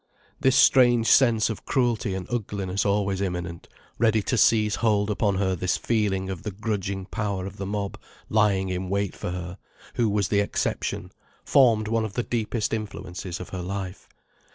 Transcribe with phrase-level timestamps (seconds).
[0.39, 3.67] This strange sense of cruelty and ugliness always imminent,
[3.99, 7.99] ready to seize hold upon her this feeling of the grudging power of the mob
[8.27, 9.59] lying in wait for her,
[9.93, 11.11] who was the exception,
[11.45, 14.09] formed one of the deepest influences of her life.